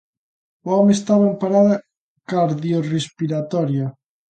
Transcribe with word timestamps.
O 0.67 0.69
home 0.75 0.91
estaba 0.97 1.23
en 1.29 1.35
parada 1.41 1.75
cardiorrespiratoria. 2.31 3.85